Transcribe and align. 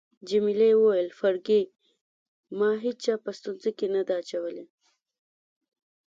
جميلې 0.29 0.71
وويل: 0.77 1.09
فرګي، 1.19 1.61
ما 2.57 2.69
هیچا 2.85 3.13
په 3.23 3.31
ستونزو 3.37 3.69
کي 3.77 3.87
نه 3.95 4.01
ده 4.07 4.13
اچولی. 4.21 4.65